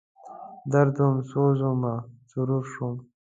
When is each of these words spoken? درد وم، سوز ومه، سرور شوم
درد 0.71 0.95
وم، 1.01 1.15
سوز 1.29 1.57
ومه، 1.67 1.93
سرور 2.29 2.63
شوم 2.71 2.95